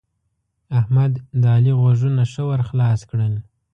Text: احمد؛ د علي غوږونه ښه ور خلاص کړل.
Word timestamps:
احمد؛ 0.79 1.13
د 1.41 1.43
علي 1.55 1.73
غوږونه 1.79 2.23
ښه 2.31 2.43
ور 2.49 2.61
خلاص 2.69 2.99
کړل. 3.09 3.33